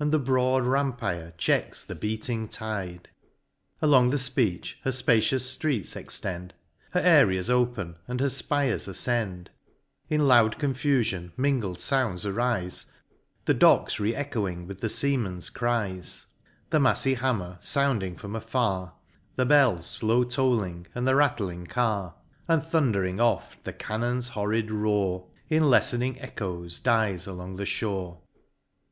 And 0.00 0.10
the 0.10 0.18
broad 0.18 0.64
rampire 0.64 1.34
checks 1.38 1.84
the 1.84 1.94
beating 1.94 2.48
tide; 2.48 3.10
Along 3.80 4.06
MOUNT 4.10 4.10
PLEASANT. 4.10 4.10
Along 4.10 4.10
the 4.10 4.32
beach 4.58 4.78
her 4.82 4.90
fpacious 4.90 5.56
ftreets 5.56 5.94
extend, 5.96 6.52
Her 6.90 6.98
areas 6.98 7.48
open, 7.48 7.94
and 8.08 8.18
her 8.18 8.26
fpires 8.26 8.88
afcend; 8.88 9.46
In 10.08 10.26
loud 10.26 10.58
confufion 10.58 11.30
mingled 11.36 11.80
founds 11.80 12.24
arife, 12.24 12.86
The 13.44 13.54
docks 13.54 14.00
re 14.00 14.16
echoing 14.16 14.66
with 14.66 14.80
the 14.80 14.88
feamen's 14.88 15.48
cries, 15.48 16.26
The 16.70 16.80
mafTy 16.80 17.14
hammer 17.14 17.58
"founding 17.62 18.16
from 18.16 18.34
afar, 18.34 18.94
The 19.36 19.46
bell 19.46 19.76
flow 19.76 20.24
tolling, 20.24 20.88
and 20.92 21.06
the 21.06 21.14
rattling 21.14 21.66
car; 21.66 22.16
And 22.48 22.64
thundering 22.64 23.20
oft 23.20 23.62
the 23.62 23.72
cannon's 23.72 24.30
horrid 24.30 24.72
roar, 24.72 25.28
In 25.48 25.62
lefTening 25.62 26.18
echos 26.20 26.80
dies 26.82 27.28
along 27.28 27.54
the 27.58 27.62
fhore. 27.64 28.18